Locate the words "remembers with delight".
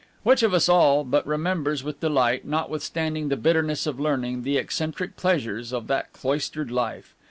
1.27-2.43